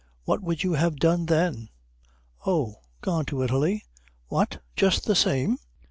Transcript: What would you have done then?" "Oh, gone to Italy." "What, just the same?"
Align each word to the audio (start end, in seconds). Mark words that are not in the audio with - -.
What 0.25 0.41
would 0.41 0.63
you 0.63 0.73
have 0.73 0.95
done 0.95 1.27
then?" 1.27 1.69
"Oh, 2.43 2.77
gone 3.01 3.23
to 3.25 3.43
Italy." 3.43 3.85
"What, 4.29 4.59
just 4.75 5.05
the 5.05 5.13
same?" 5.13 5.59